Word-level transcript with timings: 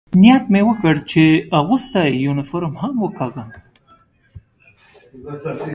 نیت 0.21 0.43
مې 0.51 0.61
وکړ، 0.67 0.95
چې 1.11 1.23
اغوستی 1.59 2.07
یونیفورم 2.25 2.73
هم 2.81 2.93
وکاږم. 2.99 3.49